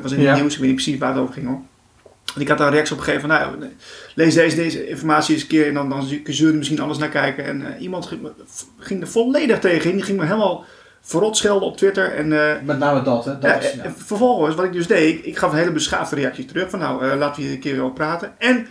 [0.02, 0.36] was in het Ja.
[0.36, 1.60] nieuws, ik weet niet precies waar het over ging hoor.
[2.36, 3.56] En ik had daar een reactie op gegeven van, nou,
[4.16, 7.00] lees deze, deze informatie eens een keer en dan, dan kun je er misschien anders
[7.00, 7.46] naar kijken.
[7.46, 8.12] En iemand
[8.80, 10.66] ging, er volledig tegen in, die ging me helemaal
[11.02, 12.16] verrot schelden op Twitter.
[12.16, 13.32] En, eh, Met name dat, hè.
[13.40, 13.94] Dat ja, is, en ja.
[13.98, 17.10] vervolgens, wat ik dus deed, ik, ik gaf een hele beschaafde reactie terug van nou,
[17.10, 18.34] eh, laten we hier een keer over praten.
[18.38, 18.68] En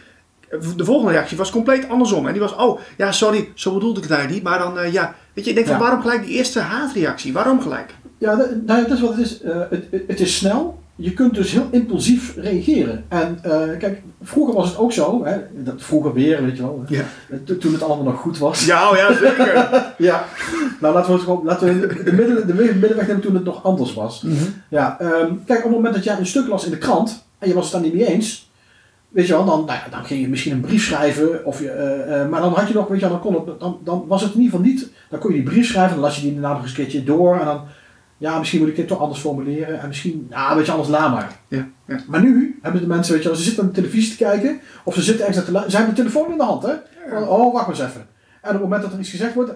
[0.77, 2.27] de volgende reactie was compleet andersom.
[2.27, 4.51] En die was, oh, ja, sorry, zo bedoelde ik het eigenlijk niet.
[4.53, 5.83] Maar dan, eh, ja, weet je, ik denk van Ja.
[5.83, 7.33] waarom gelijk die eerste haatreactie?
[7.33, 7.95] Waarom gelijk?
[8.19, 9.41] Ja, dat, nou, dat is wat het is.
[9.43, 10.80] Eh, het- het is snel.
[11.01, 13.05] Je kunt dus heel impulsief reageren.
[13.09, 15.25] En eh, kijk, vroeger was het ook zo.
[15.25, 16.85] Hè, dat, vroeger weer, weet je wel.
[16.89, 17.03] Ja,
[17.45, 18.67] to- Toen het allemaal nog goed was.
[18.67, 19.69] ja, oh, ja zeker.
[19.99, 20.25] Ja.
[20.81, 24.25] Nou, laten we laten we de, middel, de middenweg nemen toen het nog anders was.
[24.69, 27.49] Ja, ehm, kijk, op het moment dat jij een stuk las in de krant en
[27.49, 28.51] je was het daar niet mee eens,
[29.09, 31.71] weet je wel, dan, nou ja, dan ging je misschien een brief schrijven, of je,
[31.71, 34.05] eh, eh, maar dan had je nog, weet je wel, dan, kon het, dan, dan
[34.09, 36.23] was het in ieder geval niet, dan kon je die brief schrijven, dan las je
[36.23, 37.61] die daarna nog eens een keertje door en dan,
[38.21, 39.81] ja, misschien moet ik dit toch anders formuleren.
[39.81, 41.37] En misschien, nou, weet je, anders laat maar.
[41.49, 42.01] Ja, ja.
[42.09, 44.61] Maar nu hebben de mensen, weet je ze zitten aan de televisie te kijken.
[44.85, 46.73] Of ze zitten ergens te Ze hebben de telefoon in de hand, hè.
[47.11, 48.07] Van, oh, wacht maar eens even.
[48.43, 49.53] En op het moment dat er iets gezegd wordt,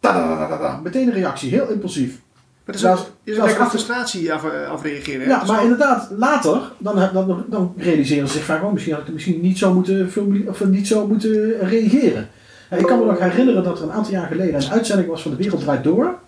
[0.00, 1.50] tadadadada, meteen een reactie.
[1.50, 2.20] Heel impulsief.
[2.64, 5.28] Maar het is ook, lekker achter- frustratie af, eh, afreageren.
[5.28, 9.12] Ja, maar inderdaad, later, dan, dan, dan realiseren ze zich vaak, oh, misschien had ik
[9.12, 10.10] misschien niet zo moeten,
[10.48, 12.28] of niet zo moeten reageren.
[12.70, 15.22] Ja, ik kan me nog herinneren dat er een aantal jaar geleden een uitzending was
[15.22, 16.18] van De Wereld Draait Door.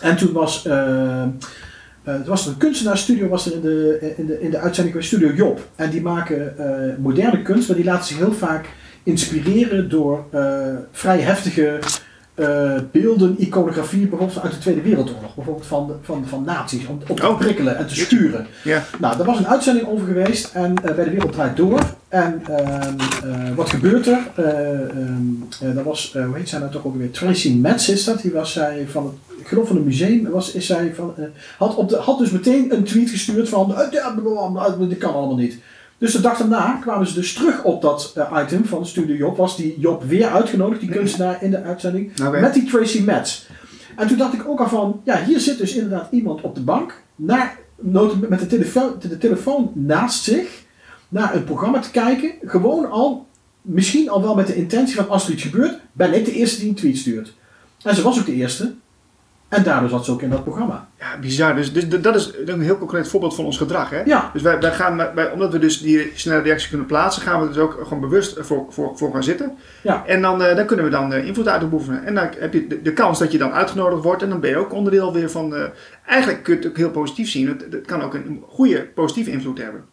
[0.00, 1.22] En toen was, eh,
[2.02, 5.32] er was een kunstenaarsstudio was er in de, in de, in de uitzending bij Studio
[5.32, 5.60] Job.
[5.76, 8.68] En die maken eh, moderne kunst, maar die laten zich heel vaak
[9.02, 10.24] inspireren door
[10.92, 11.78] vrij heftige
[12.34, 15.34] eh, beelden, iconografie, bijvoorbeeld uit de Tweede Wereldoorlog.
[15.34, 17.38] Bijvoorbeeld van, van, van nazi's, om te Oh.
[17.38, 18.46] prikkelen en te sturen.
[18.64, 18.84] Ja.
[18.98, 21.80] Nou, daar was een uitzending over geweest en eh, bij de Wereld Draait Door.
[22.08, 24.18] En ehm, eh, wat gebeurt er?
[24.34, 25.22] Eh ehm,
[25.60, 27.10] eh, dat was, hoe heet zij nou toch ook weer?
[27.10, 28.22] Tracy Metz is dat.
[28.22, 31.14] Die was zij van het, ik geloof van het museum, was, is zij van,
[31.58, 33.74] had, op de, had dus meteen een tweet gestuurd van,
[34.88, 35.58] dit kan allemaal niet.
[36.00, 39.36] Dus de dag daarna kwamen ze dus terug op dat eh, item van Studio Job.
[39.36, 42.20] Was die Job weer uitgenodigd, die kunstenaar in de uitzending.
[42.26, 42.40] Oké.
[42.40, 43.46] Met die Tracy Metz.
[43.96, 46.60] En toen dacht ik ook al van, ja, hier zit dus inderdaad iemand op de
[46.60, 47.58] bank, naar,
[48.28, 50.62] met de telefoon, de telefoon naast zich,
[51.08, 52.32] naar een programma te kijken.
[52.44, 53.26] Gewoon al,
[53.62, 56.60] misschien al wel met de intentie van als er iets gebeurt, ben ik de eerste
[56.60, 57.34] die een tweet stuurt.
[57.82, 58.74] En ze was ook de eerste.
[59.50, 60.88] En daardoor zat ze ook in dat programma.
[60.98, 61.54] Ja, bizar.
[61.54, 63.90] Dus, dus dat is een heel concreet voorbeeld van ons gedrag.
[63.90, 64.02] Hè?
[64.04, 67.40] Ja, Dus wij, wij gaan, wij, omdat we dus die snelle reactie kunnen plaatsen, gaan
[67.40, 69.56] we dus ook gewoon bewust voor, voor, voor gaan zitten.
[69.82, 70.02] Ja.
[70.06, 72.04] En dan, eh, dan kunnen we dan eh, invloed uitoefenen.
[72.04, 74.50] En dan heb je de, de kans dat je dan uitgenodigd wordt en dan ben
[74.50, 75.54] je ook onderdeel weer van.
[75.54, 75.62] eh,
[76.06, 77.48] eigenlijk kun je het ook heel positief zien.
[77.48, 79.84] Het, het kan ook een goede positieve invloed hebben.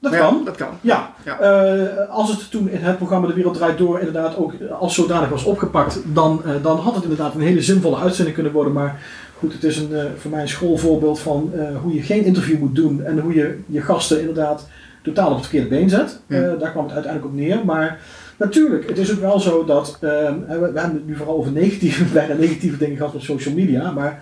[0.00, 0.42] Dat ja, kan.
[0.44, 0.68] dat kan.
[0.80, 1.38] Ja, Ja.
[1.38, 5.28] eh, als het toen in het programma De Wereld Draait Door inderdaad ook als zodanig
[5.28, 8.72] was opgepakt, dan, eh, dan had het inderdaad een hele zinvolle uitzending kunnen worden.
[8.72, 9.00] Maar
[9.38, 12.58] goed, het is een, eh, voor mij een schoolvoorbeeld van eh, hoe je geen interview
[12.58, 14.68] moet doen en hoe je je gasten inderdaad
[15.02, 16.20] totaal op het verkeerde been zet.
[16.26, 16.36] Ja.
[16.42, 17.60] Eh, daar kwam het uiteindelijk op neer.
[17.64, 18.00] Maar
[18.36, 21.52] natuurlijk, het is ook wel zo dat, eh, we, we hebben het nu vooral over
[21.52, 24.18] negatieve, bijna negatieve dingen gehad op social media, maar eh,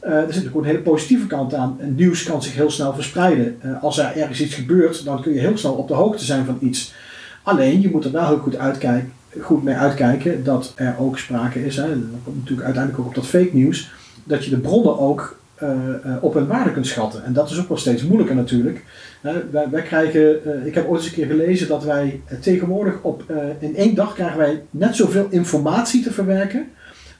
[0.00, 1.76] er zit ook een hele positieve kant aan.
[1.80, 3.56] En nieuws kan zich heel snel verspreiden.
[3.60, 6.44] Eh, als er ergens iets gebeurt, dan kun je heel snel op de hoogte zijn
[6.44, 6.94] van iets.
[7.42, 11.64] Alleen, je moet er wel heel goed, uitkijken, goed mee uitkijken dat er ook sprake
[11.64, 13.90] is, hè, dat komt natuurlijk uiteindelijk ook op dat fake nieuws,
[14.24, 17.24] dat je de bronnen ook eh, eh, op hun waarde kunt schatten.
[17.24, 18.84] En dat is ook wel steeds moeilijker natuurlijk.
[19.20, 23.02] Wij, wij krijgen, eh, ik heb ooit eens een keer gelezen dat wij eh, tegenwoordig
[23.02, 26.68] op, eh, in één dag krijgen wij net zoveel informatie te verwerken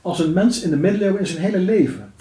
[0.03, 2.13] als een mens in de middeleeuwen in zijn hele leven.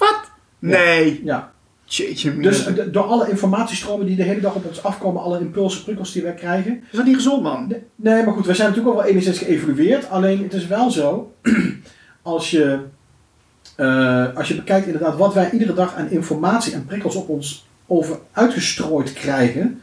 [0.60, 1.22] Nee.
[1.24, 1.52] Ja.
[1.90, 6.12] Jeetje, Dus door alle informatiestromen die de hele dag op ons afkomen, alle impulsen, prikkels
[6.12, 6.84] die wij krijgen.
[6.92, 7.68] is dat niet gezond, man?
[7.68, 10.10] Nee, Nee, maar goed, we zijn natuurlijk ook wel enigszins geëvolueerd.
[10.10, 11.34] Alleen het is wel zo,
[12.22, 12.80] als je,
[13.76, 17.68] eh, als je bekijkt inderdaad wat wij iedere dag aan informatie en prikkels op ons
[17.88, 19.82] over uitgestrooid krijgen.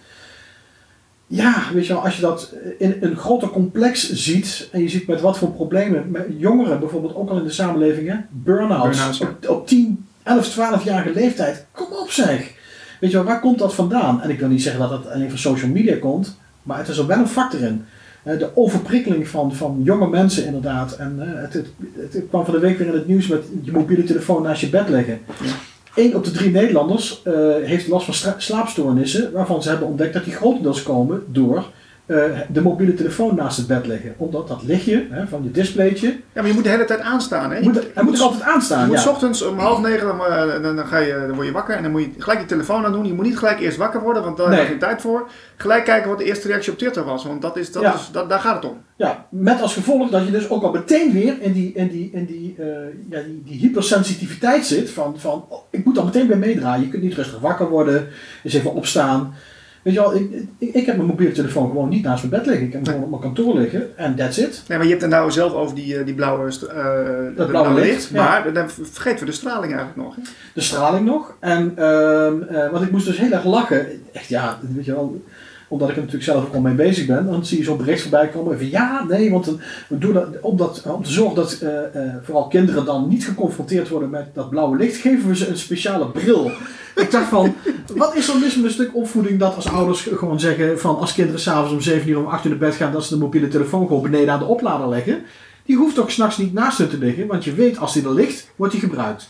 [1.27, 5.07] Ja, weet je wel, als je dat in een groter complex ziet en je ziet
[5.07, 9.49] met wat voor problemen met jongeren bijvoorbeeld ook al in de samenleving, hè, burn-outs, op,
[9.49, 12.53] op 10, 11, 12-jarige leeftijd, kom op zeg.
[13.01, 14.23] Weet je wel, waar komt dat vandaan?
[14.23, 16.99] En ik wil niet zeggen dat dat alleen van social media komt, maar het is
[16.99, 17.85] er wel een factor in.
[18.23, 20.97] Eh, De overprikkeling van, van jonge mensen inderdaad.
[20.97, 21.67] En eh, het, het,
[22.13, 24.69] het kwam van de week weer in het nieuws met je mobiele telefoon naast je
[24.69, 25.19] bed leggen.
[25.43, 25.53] Ja.
[25.95, 27.33] Eén op de drie Nederlanders eh,
[27.63, 31.65] heeft last van slaapstoornissen, waarvan ze hebben ontdekt dat die grotendeels komen door
[32.07, 32.17] eh,
[32.49, 34.15] de mobiele telefoon naast het bed leggen.
[34.17, 37.51] Omdat dat lichtje hè, van je displaytje, Ja, maar je moet de hele tijd aanstaan,
[37.51, 37.57] hè?
[37.59, 38.87] Je moet, moet- hij moet er altijd Je aanstaan.
[38.87, 39.03] moet Ja.
[39.03, 41.77] s ochtends om half negen, dan, eh, dan, dan, ga je, dan word je wakker
[41.77, 43.07] en dan moet je gelijk je telefoon aan doen.
[43.07, 44.57] Je moet niet gelijk eerst wakker worden, want daar Nee.
[44.59, 45.29] heb je geen tijd voor.
[45.57, 47.95] Gelijk kijken wat de eerste reactie op Twitter was, want dat is, dat Ja.
[47.95, 48.77] is, dat, daar gaat het om.
[48.97, 52.11] Ja, met als gevolg dat je dus ook al meteen weer in die, in die,
[52.13, 52.67] in die, eh,
[53.11, 56.85] ja, die, die hypersensitiviteit zit van, van oh, ik moet dan meteen weer meedraaien.
[56.85, 58.07] Je kunt niet rustig wakker worden,
[58.45, 59.35] eens even opstaan.
[59.85, 62.47] Weet je wel, ik, ik, ik heb mijn mobiele telefoon gewoon niet naast mijn bed
[62.47, 62.67] liggen.
[62.67, 64.63] Ik heb hem gewoon op mijn kantoor liggen en that's it.
[64.69, 67.81] Nee, maar je hebt het nou zelf over die, eh, die blauwe, eh, de blauwe
[67.81, 68.11] licht.
[68.13, 70.17] Maar dan vergeten we de straling eigenlijk nog.
[70.17, 70.23] Hè?
[70.55, 71.37] De straling nog.
[71.41, 73.87] En, ehm eh, want ik moest dus heel erg lachen.
[74.13, 75.23] Echt ja, weet je wel,
[75.69, 77.27] omdat ik er natuurlijk zelf ook al mee bezig ben.
[77.27, 79.47] Dan zie je zo'n bericht voorbij komen van ja, nee, want
[79.89, 81.65] we doen dat, om, dat, om te zorgen dat
[82.23, 86.07] vooral kinderen dan niet geconfronteerd worden met dat blauwe licht, geven we ze een speciale
[86.07, 86.51] bril.
[86.95, 87.55] Ik dacht van,
[87.95, 91.15] wat is er mis met een stuk opvoeding dat als ouders gewoon zeggen van als
[91.15, 93.49] kinderen s'avonds om 7 uur om 8 uur naar bed gaan, dat ze de mobiele
[93.49, 95.23] telefoon gewoon beneden aan de oplader leggen.
[95.65, 98.15] Die hoeft ook s'nachts niet naast hun te liggen, want je weet als die er
[98.15, 99.29] ligt, wordt die gebruikt.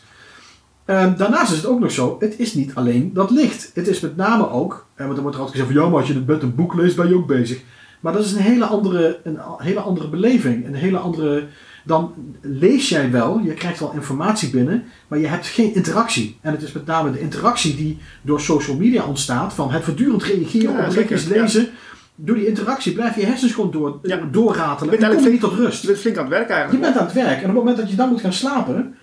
[0.84, 3.70] Ehm, daarnaast is het ook nog zo, het is niet alleen dat licht.
[3.74, 5.98] Het is met name ook, eh, want er wordt er altijd gezegd van ja, maar
[5.98, 7.60] als je in het bed een boek leest, ben je ook bezig.
[8.00, 11.46] Maar dat is een hele andere, een hele andere beleving, een hele andere
[11.84, 16.38] dan lees jij wel, je krijgt wel informatie binnen, maar je hebt geen interactie.
[16.40, 20.22] En het is met name de interactie die door social media ontstaat, van het voortdurend
[20.22, 21.40] reageren Ja, op berichtjes ja.
[21.40, 21.68] lezen.
[22.14, 24.16] Door die interactie blijf je hersens gewoon door, Ja.
[24.30, 24.92] doorratelen.
[24.92, 25.80] Je bent En dan kom je niet eigenlijk tot rust.
[25.80, 26.82] Je bent flink aan het werk Je eigenlijk.
[26.84, 28.94] bent aan het werk en op het moment dat je dan moet gaan slapen,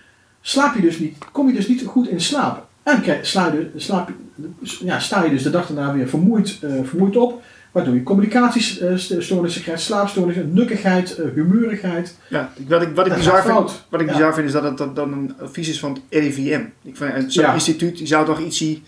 [0.42, 2.68] slaap je dus niet, kom je dus niet goed in slaap.
[2.84, 6.58] En krijg- sla je, slaap, je- ja, sta je dus de dag daarna weer vermoeid,
[6.62, 12.16] eh, vermoeid op, waardoor je communicatiestoornissen krijgt, slaapstoornissen, nukkigheid, eh, humeurigheid.
[12.28, 14.14] Ja, wat ik, wat ik Dat bizar vind, wat ik Ja.
[14.14, 16.62] bizar vind is dat het dat dan een advies is van het RIVM.
[16.84, 17.54] Ik vind, Zo'n Ja.
[17.54, 18.84] instituut die zou toch ietsie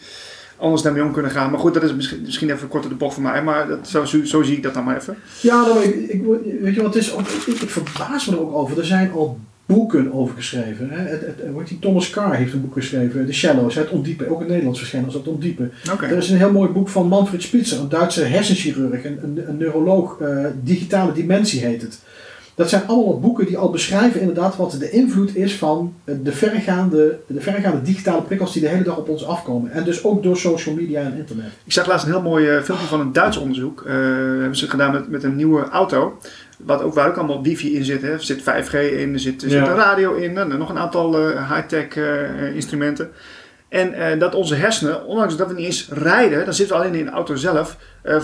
[0.57, 1.49] anders daarmee om kunnen gaan.
[1.51, 3.43] Maar goed, dat is misschien, misschien even kort op de bocht voor mij.
[3.43, 5.17] Maar dat, zo, zo, zo zie ik dat dan maar even.
[5.41, 6.21] Ja, nou, ik, ik,
[6.61, 8.77] weet je wat, het is, ook- ik, ik verbaas me er ook over.
[8.79, 9.39] Er zijn al
[9.73, 10.89] boeken over geschreven.
[10.89, 11.01] Hè.
[11.01, 14.29] Het, het, die, Thomas Carr heeft een boek geschreven, The Shallows, het ontdiepen.
[14.29, 15.71] Ook in Nederlands verschenen als het ontdiepen.
[16.01, 19.57] Er is een heel mooi boek van Manfred Spitzer, een Duitse hersenchirurg, een, een, een
[19.57, 21.99] neuroloog, eh, digitale dimensie heet het.
[22.55, 26.31] Dat zijn allemaal boeken die al beschrijven inderdaad wat de invloed is van eh, de
[26.31, 29.71] verregaande, de verregaande digitale prikkels die de hele dag op ons afkomen.
[29.71, 31.51] En dus ook door social media en internet.
[31.63, 33.83] Ik zag laatst een heel mooi eh, filmpje van een Duits onderzoek.
[33.88, 33.93] Eh
[34.39, 36.17] hebben ze gedaan met, met een nieuwe auto.
[36.65, 38.02] Wat ook, waar ook allemaal wifi in zit.
[38.02, 38.12] Hè.
[38.12, 40.38] Er zit 5G in, er zit, er zit een radio in.
[40.38, 43.12] En nog een aantal eh, high-tech eh, instrumenten.
[43.69, 46.95] En eh, dat onze hersenen, ondanks dat we niet eens rijden, dan zitten we alleen
[46.95, 48.21] in de auto zelf, eh,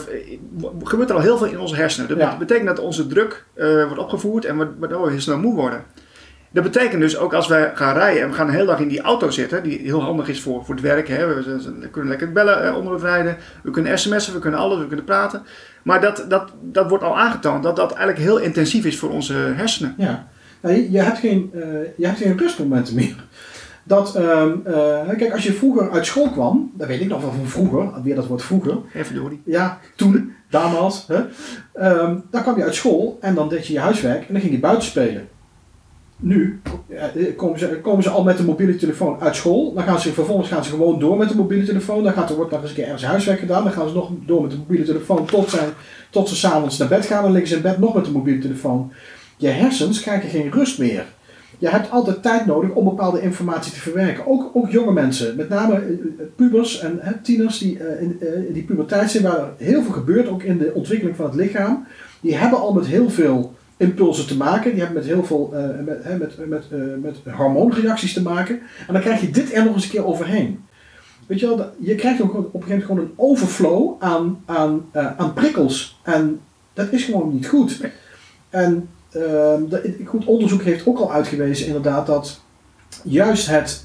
[0.84, 2.10] gebeurt er al heel veel in onze hersenen.
[2.10, 2.38] Dat Ja.
[2.38, 5.84] betekent dat onze druk eh, wordt opgevoerd en waardoor we heel snel moe worden.
[6.52, 8.88] Dat betekent dus ook als wij gaan rijden en we gaan een hele dag in
[8.88, 11.08] die auto zitten, die heel handig is voor, voor het werk.
[11.08, 11.28] Hè.
[11.28, 14.88] We, kunnen lekker bellen eh, onder het rijden, we kunnen sms'en, we kunnen alles, we
[14.88, 15.42] kunnen praten.
[15.84, 19.34] Maar dat, dat, dat wordt al aangetoond dat dat eigenlijk heel intensief is voor onze
[19.34, 19.94] hersenen.
[19.98, 20.28] Ja.
[20.62, 21.62] Nou, je, je, hebt geen, eh,
[21.98, 23.16] je hebt geen rustmomenten meer.
[23.84, 27.32] Dat, ehm, eh, kijk, als je vroeger uit school kwam, dat weet ik nog wel
[27.32, 29.42] van vroeger, weer dat woord vroeger, Even door die.
[29.46, 31.24] ja, toen, damals, hè,
[31.74, 34.54] ehm, dan kwam je uit school en dan deed je je huiswerk en dan ging
[34.54, 35.28] je buiten spelen.
[36.22, 40.00] Nu eh, komen, ze, komen ze al met de mobiele telefoon uit school, dan gaan
[40.00, 42.62] ze vervolgens gaan ze gewoon door met de mobiele telefoon, dan gaat er, wordt nog
[42.62, 45.26] eens een keer ergens huiswerk gedaan, dan gaan ze nog door met de mobiele telefoon
[45.26, 45.70] tot, zijn,
[46.10, 48.42] tot ze s'avonds naar bed gaan, dan liggen ze in bed nog met de mobiele
[48.42, 48.92] telefoon.
[49.38, 51.06] Je hersens krijgen geen rust meer.
[51.58, 54.28] Je hebt altijd tijd nodig om bepaalde informatie te verwerken.
[54.28, 55.88] Ook, ook jonge mensen, met name eh, eh,
[56.36, 60.44] pubers en tieners die eh, in, eh, die puberteit zijn, waar heel veel gebeurt, ook
[60.44, 61.86] in de ontwikkeling van het lichaam.
[62.22, 64.72] Die hebben al met heel veel impulsen te maken.
[64.72, 68.60] Die hebben met heel veel eh, met, hè, met, met, eh, met hormoonreacties te maken.
[68.88, 70.64] En dan krijg je dit er nog eens een keer overheen.
[71.28, 74.86] Weet je wel, je krijgt ook op een gegeven moment gewoon een overflow aan, aan,
[74.92, 76.00] eh, aan prikkels.
[76.04, 76.40] En
[76.74, 77.82] dat is gewoon niet goed.
[78.50, 82.42] En ehm, dat- goed onderzoek heeft ook al uitgewezen inderdaad dat
[83.04, 83.84] juist het,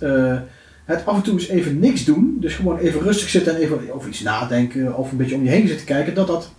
[0.84, 3.94] het af en toe eens even niks doen, dus gewoon even rustig zitten en even
[3.94, 6.50] over iets nadenken of een beetje om je heen zitten kijken, dat dat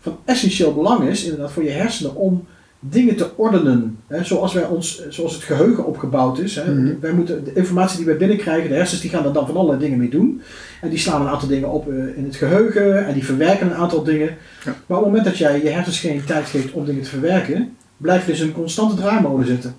[0.00, 2.46] van essentieel belang is inderdaad voor je hersenen om
[2.84, 3.98] dingen te ordenen.
[4.06, 6.56] Hè, zoals, wij ons, zoals het geheugen opgebouwd is.
[6.56, 6.74] Hè.
[6.74, 7.00] Mhm.
[7.00, 9.80] Wij moeten de informatie die wij binnenkrijgen, de hersens die gaan er dan van allerlei
[9.80, 10.42] dingen mee doen.
[10.80, 13.74] En die slaan een aantal dingen op eh, in het geheugen en die verwerken een
[13.76, 14.28] aantal dingen.
[14.64, 14.74] Ja.
[14.86, 17.76] Maar op het moment dat jij je hersens geen tijd geeft om dingen te verwerken,
[17.96, 19.74] blijf je dus in een constante draaimolen zitten.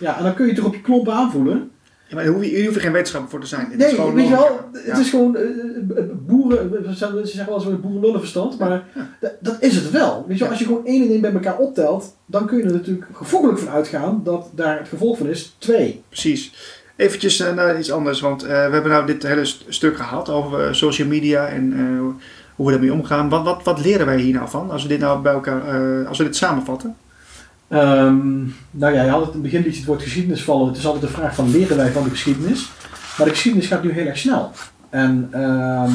[0.00, 1.70] Ja, en dan kun je toch op je klompen aanvoelen.
[2.08, 3.70] Ja, maar je, hier hoef je geen wetenschapper voor te zijn.
[3.72, 4.98] Is Nee, gewoon weet je wel, het Ja.
[4.98, 8.84] is gewoon eh, eh, boeren, ze zeggen wel eens weer boerenlullenverstand, maar
[9.20, 10.24] dat, dat is het wel.
[10.28, 12.64] Weet je wel, als je gewoon één en één bij elkaar optelt, dan kun je
[12.64, 16.02] er natuurlijk gevoeglijk van uitgaan dat daar het gevolg van is twee.
[16.08, 16.52] Precies.
[16.96, 20.28] Eventjes eh, naar iets anders, want eh, we hebben nou dit hele st- stuk gehad
[20.30, 23.28] over eh, social media en eh, hoe we daarmee omgaan.
[23.28, 25.68] Wat, wat, wat leren wij hier nou van als we dit nou bij elkaar,
[26.02, 26.96] eh, als we dit samenvatten?
[27.74, 30.66] Ehm, nou ja, je had het in het begin liet het woord geschiedenis vallen.
[30.68, 32.70] Het is altijd de vraag van leren wij van de geschiedenis.
[33.18, 34.50] Maar de geschiedenis gaat nu heel erg snel.
[34.90, 35.92] En ehm,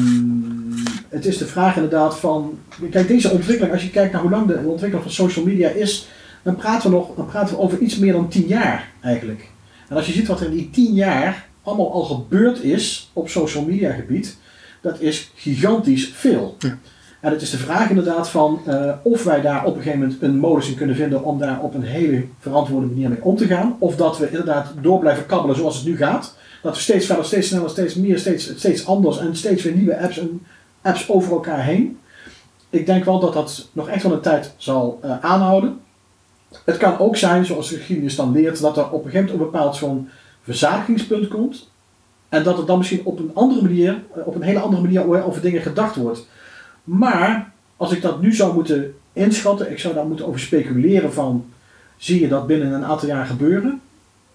[1.08, 2.58] het is de vraag inderdaad van,
[2.90, 6.08] kijk deze ontwikkeling, als je kijkt naar hoe lang de ontwikkeling van social media is,
[6.42, 9.50] dan praten we nog, dan praten we over iets meer dan tien jaar eigenlijk.
[9.88, 13.28] En als je ziet wat er in die tien jaar allemaal al gebeurd is op
[13.28, 14.36] social media gebied,
[14.80, 16.56] dat is gigantisch veel.
[16.58, 16.78] Ja.
[17.20, 20.22] En het is de vraag inderdaad van eh, of wij daar op een gegeven moment
[20.22, 23.46] een modus in kunnen vinden om daar op een hele verantwoorde manier mee om te
[23.46, 23.76] gaan.
[23.78, 26.36] Of dat we inderdaad door blijven kabbelen zoals het nu gaat.
[26.62, 29.98] Dat we steeds verder, steeds sneller, steeds meer, steeds, steeds anders en steeds weer nieuwe
[29.98, 30.46] apps en
[30.82, 31.98] apps over elkaar heen.
[32.70, 35.80] Ik denk wel dat dat nog echt wel een tijd zal eh, aanhouden.
[36.64, 39.40] Het kan ook zijn, zoals de geschiedenis dan leert, dat er op een gegeven moment
[39.40, 40.08] een bepaald zo'n
[40.42, 41.68] verzadigingspunt komt.
[42.28, 45.24] En dat er dan misschien op een andere manier, eh, op een hele andere manier
[45.24, 46.26] over dingen gedacht wordt.
[46.84, 51.44] Maar als ik dat nu zou moeten inschatten, ik zou daar moeten over speculeren van,
[51.96, 53.80] zie je dat binnen een aantal jaar gebeuren?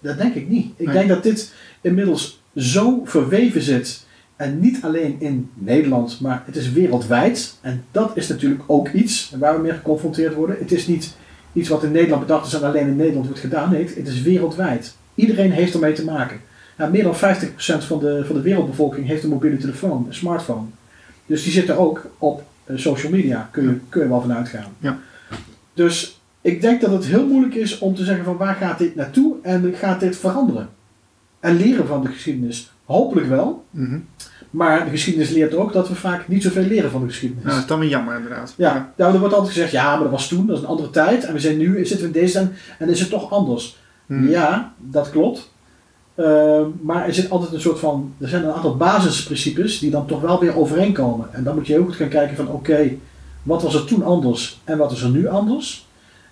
[0.00, 0.66] Dat denk ik niet.
[0.76, 0.94] Ik Nee.
[0.96, 4.04] denk dat dit inmiddels zo verweven zit.
[4.36, 7.58] En niet alleen in Nederland, maar het is wereldwijd.
[7.60, 10.56] En dat is natuurlijk ook iets waar we mee geconfronteerd worden.
[10.58, 11.14] Het is niet
[11.52, 13.70] iets wat in Nederland bedacht is en alleen in Nederland wordt gedaan.
[13.70, 14.96] Nee, het is wereldwijd.
[15.14, 16.40] Iedereen heeft ermee te maken.
[16.90, 17.16] Meer dan 50%
[17.86, 20.66] van de, van de wereldbevolking heeft een mobiele telefoon, een smartphone.
[21.26, 24.72] Dus die zitten ook op eh, social media, kun je, kun je wel van uitgaan.
[24.78, 24.98] Ja.
[25.74, 28.94] Dus ik denk dat het heel moeilijk is om te zeggen van waar gaat dit
[28.94, 30.68] naartoe en gaat dit veranderen.
[31.40, 32.70] En leren van de geschiedenis.
[32.84, 33.98] Hopelijk wel, Mhm.
[34.50, 37.44] maar de geschiedenis leert ook dat we vaak niet zoveel leren van de geschiedenis.
[37.44, 38.54] Nou, dat is dan weer jammer inderdaad.
[38.56, 40.90] Ja, ja, er wordt altijd gezegd, ja, maar dat was toen, dat is een andere
[40.90, 41.24] tijd.
[41.24, 43.78] En we zijn nu, zitten we in deze tijd en is het toch anders.
[44.06, 44.28] Mhm.
[44.28, 45.52] Ja, dat klopt.
[46.16, 50.06] Ehm, maar er zit altijd een soort van, er zijn een aantal basisprincipes die dan
[50.06, 51.28] toch wel weer overeenkomen.
[51.32, 52.90] En dan moet je heel goed gaan kijken van, oké,
[53.42, 55.86] wat was er toen anders en wat is er nu anders?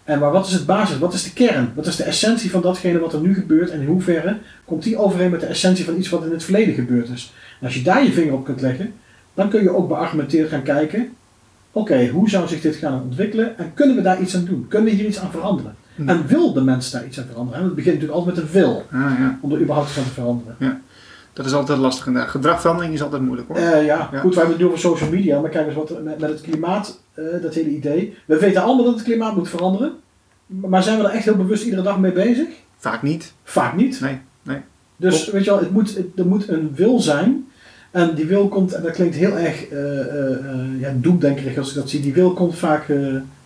[0.04, 2.62] En maar wat is het basis, wat is de kern, wat is de essentie van
[2.62, 5.96] datgene wat er nu gebeurt en in hoeverre komt die overeen met de essentie van
[5.96, 7.32] iets wat in het verleden gebeurd is?
[7.62, 8.92] Als je daar je vinger op kunt leggen,
[9.34, 11.12] dan kun je ook beargumenteerd gaan kijken,
[11.72, 14.66] oké, hoe zou zich dit gaan ontwikkelen en kunnen we daar iets aan doen?
[14.68, 15.74] Kunnen we hier iets aan veranderen?
[16.06, 17.60] En wil de mens daar iets aan veranderen?
[17.60, 17.66] hè?
[17.66, 19.38] Het begint natuurlijk altijd met een wil Ah, ja.
[19.40, 20.82] om er überhaupt iets aan te veranderen.
[21.32, 22.30] Dat is altijd lastig inderdaad.
[22.30, 23.56] Gedragverandering is altijd moeilijk hoor.
[23.56, 24.08] Eh, ja.
[24.12, 24.18] Ja.
[24.20, 26.40] goed, we hebben het nu over social media, maar kijk eens wat met, met het
[26.40, 28.16] klimaat, eh, dat hele idee.
[28.26, 29.92] We weten allemaal dat het klimaat moet veranderen,
[30.46, 32.46] maar zijn we er echt heel bewust iedere dag mee bezig?
[32.78, 33.32] Vaak niet.
[33.44, 34.00] Vaak niet.
[34.00, 34.58] Nee, nee.
[34.96, 37.46] Dus weet je wel, het moet, het- er moet een wil zijn.
[37.90, 41.68] En die wil komt, en dat klinkt heel erg eh eh, eh, ja, doemdenkerig als
[41.68, 42.98] ik dat zie, die wil komt vaak, eh,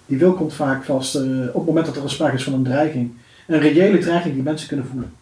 [0.08, 2.62] die wil komt vaak vast eh, op het moment dat er sprake is van een
[2.62, 3.10] dreiging.
[3.46, 5.12] Een reële dreiging die mensen kunnen voelen.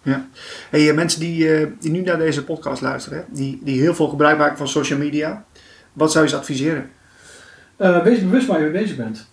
[0.70, 3.94] Hey, eh, mensen die, eh, die nu naar deze podcast luisteren, hè, die, die heel
[3.94, 5.44] veel gebruik maken van social media,
[5.92, 6.90] wat zou je ze adviseren?
[7.76, 9.26] Wees bewust waar je mee bezig bent.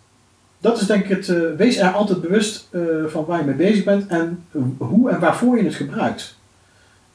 [0.59, 1.55] Dat is denk ik het.
[1.57, 2.69] wees er altijd bewust
[3.07, 4.45] van waar je mee bezig bent en
[4.77, 6.37] hoe en waarvoor je het gebruikt.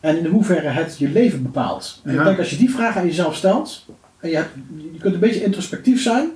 [0.00, 2.00] En in hoeverre het je leven bepaalt.
[2.04, 2.18] En Ja.
[2.18, 3.86] ik denk als je die vraag aan jezelf stelt,
[4.20, 4.50] en je, hebt,
[4.92, 6.30] je kunt een beetje introspectief zijn,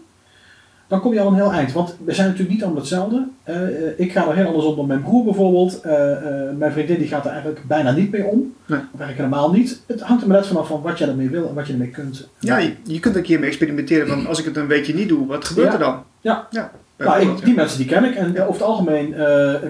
[0.92, 1.72] dan kom je al een heel eind.
[1.72, 3.28] Want we zijn natuurlijk niet allemaal hetzelfde.
[3.42, 5.80] Eh, eh, ik ga er heel anders om dan mijn broer bijvoorbeeld.
[5.80, 5.92] Eh,
[6.58, 8.54] mijn vriendin die gaat er eigenlijk bijna niet mee om.
[8.66, 8.78] Nee.
[8.78, 9.82] Of eigenlijk helemaal niet.
[9.86, 11.88] Het hangt er maar net vanaf van wat jij ermee wil en wat je ermee
[11.88, 12.28] kunt.
[12.38, 14.94] Ja, je, je kunt er een keer mee experimenteren van als ik het een weekje
[14.94, 15.72] niet doe, wat gebeurt Ja.
[15.72, 16.02] er dan?
[16.20, 16.46] Ja.
[16.50, 19.14] ja Nou, ik, die mensen die ken ik en over het algemeen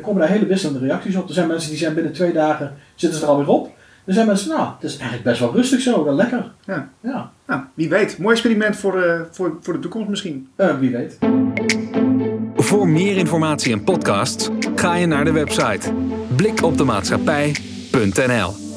[0.03, 1.29] komen daar hele wisselende reacties op.
[1.29, 3.71] Er zijn mensen die zijn binnen twee dagen zitten ze er alweer op.
[4.05, 6.53] Er zijn mensen, nou, het is eigenlijk best wel rustig zo, wel lekker.
[6.67, 6.89] Ja.
[7.01, 8.19] Ja, Nou, wie weet.
[8.19, 10.49] Mooi experiment voor, eh, voor, voor de toekomst misschien.
[10.57, 11.19] eh, wie weet.
[12.57, 15.93] Voor meer informatie en podcasts ga je naar de website
[16.37, 18.72] blikopdemaatschappij.nl